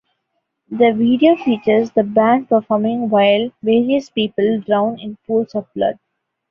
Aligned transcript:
The 0.71 0.93
video 0.93 1.35
features 1.35 1.91
the 1.91 2.01
band 2.01 2.49
performing 2.49 3.09
while 3.09 3.51
various 3.61 4.09
people 4.09 4.59
drown 4.61 4.97
in 4.99 5.15
pools 5.27 5.53
of 5.53 5.71
blood. 5.75 5.99